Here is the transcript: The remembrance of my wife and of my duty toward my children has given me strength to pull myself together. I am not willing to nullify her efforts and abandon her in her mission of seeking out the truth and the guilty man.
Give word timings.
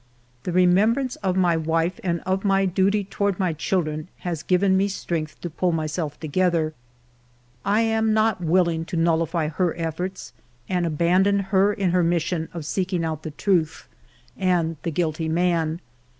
The 0.45 0.51
remembrance 0.51 1.15
of 1.17 1.37
my 1.37 1.55
wife 1.55 1.99
and 2.03 2.21
of 2.21 2.43
my 2.43 2.65
duty 2.65 3.03
toward 3.03 3.37
my 3.37 3.53
children 3.53 4.07
has 4.21 4.41
given 4.41 4.75
me 4.75 4.87
strength 4.87 5.39
to 5.41 5.49
pull 5.51 5.71
myself 5.71 6.19
together. 6.19 6.73
I 7.63 7.81
am 7.81 8.11
not 8.11 8.41
willing 8.41 8.83
to 8.85 8.97
nullify 8.97 9.47
her 9.49 9.77
efforts 9.77 10.33
and 10.67 10.87
abandon 10.87 11.37
her 11.53 11.71
in 11.71 11.91
her 11.91 12.01
mission 12.01 12.49
of 12.51 12.65
seeking 12.65 13.05
out 13.05 13.21
the 13.21 13.29
truth 13.29 13.87
and 14.35 14.75
the 14.81 14.89
guilty 14.89 15.29
man. 15.29 15.79